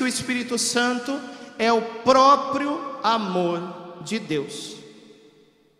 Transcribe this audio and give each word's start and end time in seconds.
que 0.00 0.04
o 0.04 0.08
Espírito 0.08 0.56
Santo 0.56 1.20
é 1.58 1.70
o 1.70 1.82
próprio 1.82 2.80
amor 3.02 3.60
de 4.00 4.18
Deus. 4.18 4.76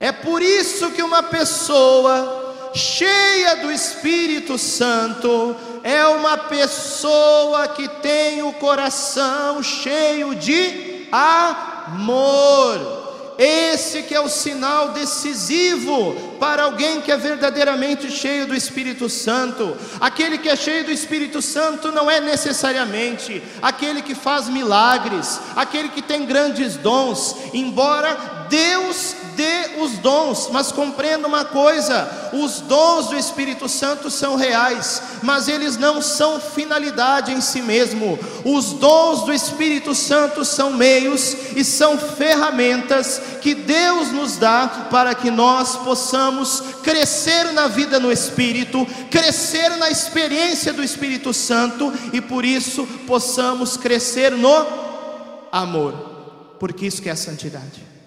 É 0.00 0.10
por 0.10 0.42
isso 0.42 0.90
que 0.90 1.04
uma 1.04 1.22
pessoa 1.22 2.72
cheia 2.74 3.58
do 3.58 3.70
Espírito 3.70 4.58
Santo 4.58 5.54
é 5.84 6.04
uma 6.04 6.36
pessoa 6.36 7.68
que 7.68 7.86
tem 7.86 8.42
o 8.42 8.54
coração 8.54 9.62
cheio 9.62 10.34
de 10.34 11.06
amor. 11.12 13.07
Esse 13.38 14.02
que 14.02 14.14
é 14.16 14.20
o 14.20 14.28
sinal 14.28 14.88
decisivo 14.88 16.36
para 16.40 16.64
alguém 16.64 17.00
que 17.00 17.12
é 17.12 17.16
verdadeiramente 17.16 18.10
cheio 18.10 18.48
do 18.48 18.54
Espírito 18.54 19.08
Santo. 19.08 19.76
Aquele 20.00 20.38
que 20.38 20.48
é 20.48 20.56
cheio 20.56 20.84
do 20.84 20.90
Espírito 20.90 21.40
Santo 21.40 21.92
não 21.92 22.10
é 22.10 22.20
necessariamente 22.20 23.40
aquele 23.62 24.02
que 24.02 24.16
faz 24.16 24.48
milagres, 24.48 25.40
aquele 25.54 25.88
que 25.90 26.02
tem 26.02 26.26
grandes 26.26 26.74
dons, 26.74 27.36
embora 27.54 28.37
Deus 28.48 29.14
dê 29.36 29.80
os 29.80 29.92
dons, 29.98 30.48
mas 30.50 30.72
compreenda 30.72 31.28
uma 31.28 31.44
coisa: 31.44 32.30
os 32.32 32.60
dons 32.60 33.06
do 33.06 33.16
Espírito 33.16 33.68
Santo 33.68 34.10
são 34.10 34.34
reais, 34.34 35.00
mas 35.22 35.48
eles 35.48 35.76
não 35.76 36.02
são 36.02 36.40
finalidade 36.40 37.32
em 37.32 37.40
si 37.40 37.62
mesmo. 37.62 38.18
Os 38.44 38.72
dons 38.72 39.22
do 39.22 39.32
Espírito 39.32 39.94
Santo 39.94 40.44
são 40.44 40.72
meios 40.72 41.36
e 41.54 41.64
são 41.64 41.96
ferramentas 41.96 43.20
que 43.40 43.54
Deus 43.54 44.10
nos 44.10 44.36
dá 44.36 44.88
para 44.90 45.14
que 45.14 45.30
nós 45.30 45.76
possamos 45.76 46.62
crescer 46.82 47.52
na 47.52 47.68
vida 47.68 48.00
no 48.00 48.10
Espírito, 48.10 48.86
crescer 49.10 49.76
na 49.76 49.90
experiência 49.90 50.72
do 50.72 50.82
Espírito 50.82 51.32
Santo 51.32 51.92
e 52.12 52.20
por 52.20 52.44
isso 52.44 52.86
possamos 53.06 53.76
crescer 53.76 54.32
no 54.32 54.66
amor, 55.52 55.92
porque 56.58 56.86
isso 56.86 57.00
que 57.00 57.08
é 57.08 57.12
a 57.12 57.16
santidade. 57.16 57.97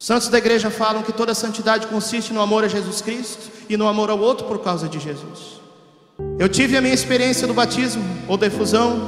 Os 0.00 0.06
santos 0.06 0.28
da 0.28 0.38
igreja 0.38 0.70
falam 0.70 1.02
que 1.02 1.12
toda 1.12 1.34
santidade 1.34 1.86
consiste 1.86 2.32
no 2.32 2.40
amor 2.40 2.64
a 2.64 2.68
Jesus 2.68 3.02
Cristo 3.02 3.50
e 3.68 3.76
no 3.76 3.86
amor 3.86 4.08
ao 4.08 4.18
outro 4.18 4.46
por 4.46 4.60
causa 4.60 4.88
de 4.88 4.98
Jesus. 4.98 5.60
Eu 6.38 6.48
tive 6.48 6.74
a 6.74 6.80
minha 6.80 6.94
experiência 6.94 7.46
do 7.46 7.52
batismo 7.52 8.02
ou 8.26 8.38
da 8.38 8.46
efusão 8.46 8.98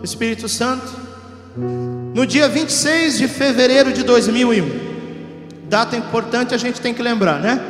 do 0.00 0.04
Espírito 0.04 0.48
Santo 0.48 0.92
no 2.12 2.26
dia 2.26 2.48
26 2.48 3.18
de 3.18 3.28
fevereiro 3.28 3.92
de 3.92 4.02
2001. 4.02 5.68
Data 5.68 5.96
importante 5.96 6.56
a 6.56 6.58
gente 6.58 6.80
tem 6.80 6.92
que 6.92 7.02
lembrar, 7.04 7.38
né? 7.38 7.60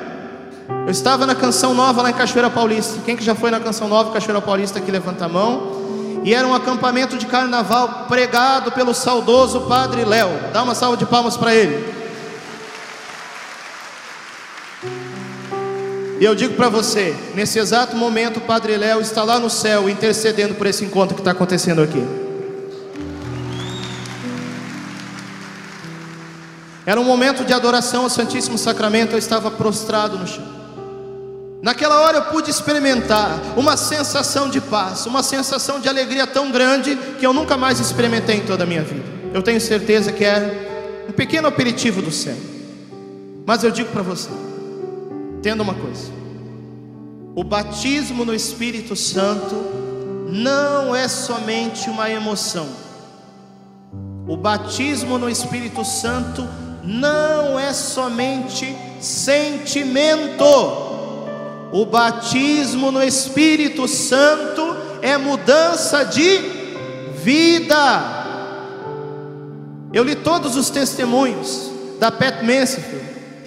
Eu 0.87 0.91
estava 0.91 1.27
na 1.27 1.35
Canção 1.35 1.75
Nova 1.75 2.01
lá 2.01 2.09
em 2.09 2.15
Cachoeira 2.15 2.49
Paulista. 2.49 3.03
Quem 3.05 3.19
que 3.19 3.23
já 3.23 3.35
foi 3.35 3.51
na 3.51 3.61
Canção 3.61 3.87
Nova, 3.87 4.15
Cachoeira 4.15 4.41
Paulista, 4.41 4.79
aqui 4.79 4.91
levanta 4.91 5.27
a 5.27 5.29
mão. 5.29 6.23
E 6.25 6.33
era 6.33 6.49
um 6.49 6.55
acampamento 6.55 7.19
de 7.19 7.27
carnaval 7.27 8.07
pregado 8.09 8.73
pelo 8.73 8.95
saudoso 8.95 9.61
Padre 9.63 10.07
Léo. 10.07 10.31
Dá 10.55 10.63
uma 10.63 10.75
salva 10.75 10.97
de 10.97 11.05
palmas 11.05 11.37
para 11.37 11.55
ele. 11.55 12.02
E 16.23 16.25
eu 16.25 16.37
digo 16.37 16.55
para 16.55 16.69
você, 16.69 17.17
nesse 17.35 17.59
exato 17.59 17.97
momento, 17.97 18.37
o 18.37 18.43
Padre 18.43 18.77
Léo 18.77 19.01
está 19.01 19.25
lá 19.25 19.41
no 19.41 19.51
céu 19.51 19.91
intercedendo 19.91 20.55
por 20.55 20.69
esse 20.69 20.85
encontro 20.85 21.17
que 21.17 21.21
está 21.21 21.33
acontecendo 21.33 21.83
aqui. 21.83 22.01
Era 26.87 27.01
um 27.01 27.03
momento 27.03 27.45
de 27.45 27.53
adoração 27.53 28.05
ao 28.05 28.09
Santíssimo 28.09 28.57
Sacramento, 28.57 29.15
eu 29.15 29.19
estava 29.19 29.51
prostrado 29.51 30.17
no 30.17 30.25
chão. 30.25 30.45
Naquela 31.61 32.01
hora 32.03 32.19
eu 32.19 32.25
pude 32.27 32.53
experimentar 32.53 33.41
uma 33.57 33.77
sensação 33.77 34.49
de 34.49 34.61
paz, 34.61 35.07
uma 35.07 35.25
sensação 35.25 35.81
de 35.81 35.89
alegria 35.89 36.25
tão 36.25 36.53
grande 36.53 36.97
que 37.19 37.27
eu 37.27 37.33
nunca 37.33 37.57
mais 37.57 37.81
experimentei 37.81 38.37
em 38.37 38.47
toda 38.47 38.63
a 38.63 38.67
minha 38.67 38.83
vida. 38.83 39.03
Eu 39.35 39.43
tenho 39.43 39.61
certeza 39.61 40.13
que 40.13 40.25
era 40.25 41.05
um 41.09 41.13
pequeno 41.13 41.49
aperitivo 41.49 42.01
do 42.01 42.13
céu. 42.13 42.37
Mas 43.45 43.65
eu 43.65 43.73
digo 43.73 43.91
para 43.91 44.03
você, 44.03 44.31
Entenda 45.43 45.65
uma 45.65 45.75
coisa: 45.75 46.13
o 47.35 47.43
batismo 47.43 48.25
no 48.25 48.33
Espírito 48.33 48.95
Santo 48.95 49.57
não 50.29 50.95
é 50.95 51.09
somente 51.09 51.91
uma 51.91 52.09
emoção. 52.09 52.69
O 54.29 54.37
batismo 54.37 55.19
no 55.19 55.29
Espírito 55.29 55.85
Santo 55.85 56.49
não 56.85 57.59
é 57.59 57.73
somente 57.73 58.73
sentimento. 59.01 60.45
O 61.73 61.87
batismo 61.87 62.93
no 62.93 63.03
Espírito 63.03 63.89
Santo 63.89 64.77
é 65.03 65.19
mudança 65.19 66.05
de 66.05 66.39
vida. 67.17 68.21
Eu 69.93 70.05
li 70.05 70.15
todos 70.15 70.55
os 70.55 70.71
testemunhos 70.71 71.69
da 71.99 72.13
Pat 72.13 72.45
Mansfield 72.45 73.03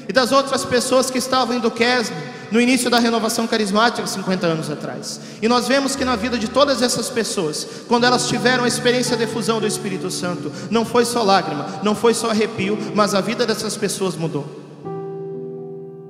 e 0.07 0.13
das 0.13 0.31
outras 0.31 0.63
pessoas 0.65 1.09
que 1.09 1.17
estavam 1.17 1.55
em 1.55 1.59
Duquesne 1.59 2.15
no 2.51 2.61
início 2.61 2.89
da 2.89 2.99
renovação 2.99 3.47
carismática 3.47 4.07
50 4.07 4.47
anos 4.47 4.69
atrás. 4.69 5.19
E 5.41 5.47
nós 5.47 5.67
vemos 5.67 5.95
que 5.95 6.05
na 6.05 6.15
vida 6.15 6.37
de 6.37 6.47
todas 6.47 6.81
essas 6.81 7.09
pessoas, 7.09 7.67
quando 7.87 8.05
elas 8.05 8.27
tiveram 8.27 8.63
a 8.63 8.67
experiência 8.67 9.17
de 9.17 9.23
efusão 9.23 9.59
do 9.59 9.67
Espírito 9.67 10.09
Santo, 10.11 10.51
não 10.69 10.85
foi 10.85 11.05
só 11.05 11.23
lágrima, 11.23 11.65
não 11.83 11.95
foi 11.95 12.13
só 12.13 12.29
arrepio, 12.29 12.77
mas 12.93 13.13
a 13.13 13.21
vida 13.21 13.45
dessas 13.45 13.75
pessoas 13.75 14.15
mudou. 14.15 14.45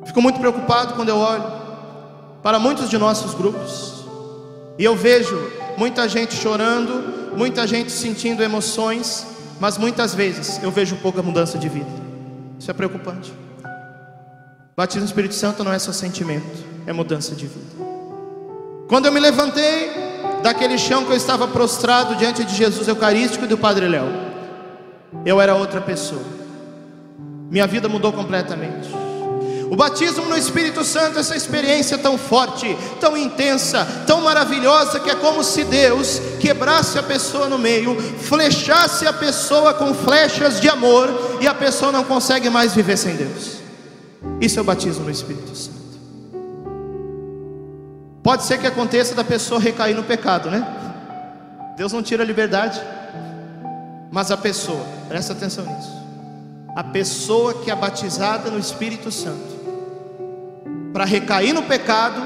Fico 0.05 0.21
muito 0.21 0.39
preocupado 0.39 0.93
quando 0.93 1.09
eu 1.09 1.17
olho 1.17 1.45
para 2.43 2.59
muitos 2.59 2.89
de 2.89 2.97
nossos 2.97 3.33
grupos 3.33 4.05
e 4.77 4.83
eu 4.83 4.95
vejo 4.95 5.51
muita 5.77 6.07
gente 6.07 6.35
chorando, 6.35 7.33
muita 7.35 7.65
gente 7.65 7.91
sentindo 7.91 8.43
emoções, 8.43 9.25
mas 9.59 9.77
muitas 9.77 10.13
vezes 10.13 10.61
eu 10.61 10.69
vejo 10.69 10.95
pouca 10.97 11.23
mudança 11.23 11.57
de 11.57 11.67
vida. 11.67 11.89
Isso 12.59 12.69
é 12.69 12.73
preocupante. 12.73 13.33
Batismo 14.75 15.03
no 15.03 15.07
Espírito 15.07 15.33
Santo 15.33 15.63
não 15.63 15.71
é 15.71 15.79
só 15.79 15.93
sentimento, 15.93 16.65
é 16.85 16.91
mudança 16.91 17.33
de 17.33 17.47
vida. 17.47 17.85
Quando 18.89 19.05
eu 19.05 19.11
me 19.11 19.21
levantei 19.21 19.89
daquele 20.43 20.77
chão 20.77 21.05
que 21.05 21.11
eu 21.11 21.15
estava 21.15 21.47
prostrado 21.47 22.13
diante 22.15 22.43
de 22.43 22.53
Jesus 22.53 22.85
Eucarístico 22.85 23.45
e 23.45 23.47
do 23.47 23.57
Padre 23.57 23.87
Léo, 23.87 24.05
eu 25.25 25.39
era 25.39 25.55
outra 25.55 25.79
pessoa. 25.79 26.21
Minha 27.49 27.65
vida 27.65 27.87
mudou 27.87 28.11
completamente. 28.11 28.89
O 29.71 29.77
batismo 29.77 30.25
no 30.25 30.37
Espírito 30.37 30.83
Santo, 30.83 31.19
essa 31.19 31.37
experiência 31.37 31.97
tão 31.97 32.17
forte, 32.17 32.77
tão 32.99 33.15
intensa, 33.15 33.87
tão 34.05 34.21
maravilhosa, 34.21 34.99
que 34.99 35.09
é 35.09 35.15
como 35.15 35.41
se 35.41 35.63
Deus 35.63 36.21
quebrasse 36.41 36.99
a 36.99 37.03
pessoa 37.03 37.47
no 37.47 37.57
meio, 37.57 37.95
flechasse 38.19 39.07
a 39.07 39.13
pessoa 39.13 39.73
com 39.73 39.93
flechas 39.93 40.59
de 40.59 40.67
amor, 40.67 41.37
e 41.39 41.47
a 41.47 41.53
pessoa 41.53 41.93
não 41.93 42.03
consegue 42.03 42.49
mais 42.49 42.75
viver 42.75 42.97
sem 42.97 43.15
Deus. 43.15 43.64
Isso 44.41 44.59
é 44.59 44.61
o 44.61 44.65
batismo 44.65 45.05
no 45.05 45.11
Espírito 45.11 45.55
Santo. 45.55 45.75
Pode 48.21 48.43
ser 48.43 48.57
que 48.57 48.67
aconteça 48.67 49.13
da 49.13 49.23
pessoa 49.23 49.59
recair 49.59 49.95
no 49.95 50.03
pecado, 50.03 50.49
né? 50.49 50.65
Deus 51.77 51.93
não 51.93 52.01
tira 52.01 52.23
a 52.23 52.25
liberdade, 52.25 52.81
mas 54.11 54.31
a 54.31 54.37
pessoa, 54.37 54.83
presta 55.07 55.33
atenção 55.33 55.65
nisso. 55.65 55.93
A 56.75 56.83
pessoa 56.83 57.53
que 57.53 57.69
é 57.69 57.75
batizada 57.75 58.49
no 58.49 58.57
Espírito 58.57 59.11
Santo, 59.11 59.55
para 60.91 61.05
recair 61.05 61.53
no 61.53 61.63
pecado, 61.63 62.21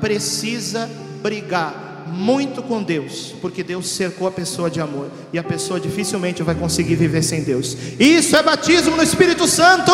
precisa 0.00 0.90
brigar 1.22 2.04
muito 2.06 2.62
com 2.62 2.82
Deus, 2.82 3.34
porque 3.40 3.62
Deus 3.62 3.88
cercou 3.88 4.26
a 4.26 4.30
pessoa 4.30 4.70
de 4.70 4.80
amor, 4.80 5.10
e 5.32 5.38
a 5.38 5.42
pessoa 5.42 5.78
dificilmente 5.78 6.42
vai 6.42 6.54
conseguir 6.54 6.96
viver 6.96 7.22
sem 7.22 7.42
Deus. 7.42 7.76
Isso 7.98 8.36
é 8.36 8.42
batismo 8.42 8.96
no 8.96 9.02
Espírito 9.02 9.46
Santo. 9.46 9.92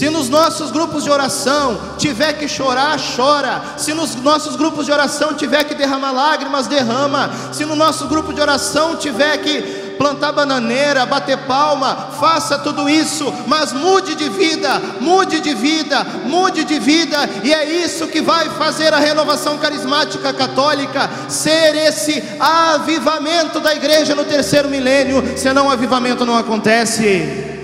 Se 0.00 0.08
nos 0.08 0.30
nossos 0.30 0.70
grupos 0.70 1.04
de 1.04 1.10
oração 1.10 1.78
tiver 1.98 2.32
que 2.32 2.48
chorar, 2.48 2.98
chora. 3.14 3.60
Se 3.76 3.92
nos 3.92 4.14
nossos 4.14 4.56
grupos 4.56 4.86
de 4.86 4.92
oração 4.92 5.34
tiver 5.34 5.62
que 5.64 5.74
derramar 5.74 6.10
lágrimas, 6.10 6.66
derrama. 6.66 7.30
Se 7.52 7.66
no 7.66 7.76
nosso 7.76 8.06
grupo 8.06 8.32
de 8.32 8.40
oração 8.40 8.96
tiver 8.96 9.36
que 9.42 9.60
plantar 9.98 10.32
bananeira, 10.32 11.04
bater 11.04 11.36
palma, 11.40 12.12
faça 12.18 12.56
tudo 12.56 12.88
isso, 12.88 13.30
mas 13.46 13.74
mude 13.74 14.14
de 14.14 14.30
vida, 14.30 14.80
mude 15.02 15.38
de 15.38 15.52
vida, 15.52 16.02
mude 16.24 16.64
de 16.64 16.78
vida, 16.78 17.18
e 17.44 17.52
é 17.52 17.84
isso 17.84 18.08
que 18.08 18.22
vai 18.22 18.48
fazer 18.48 18.94
a 18.94 18.98
renovação 18.98 19.58
carismática 19.58 20.32
católica 20.32 21.10
ser 21.28 21.76
esse 21.76 22.24
avivamento 22.40 23.60
da 23.60 23.74
igreja 23.74 24.14
no 24.14 24.24
terceiro 24.24 24.70
milênio, 24.70 25.22
senão 25.36 25.66
o 25.66 25.70
avivamento 25.70 26.24
não 26.24 26.38
acontece. 26.38 27.59